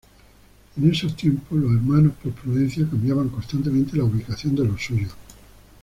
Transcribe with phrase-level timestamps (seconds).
[0.77, 5.11] En esos tiempos, los Hermanos, por prudencia, cambiaban constantemente la ubicación de los suyos.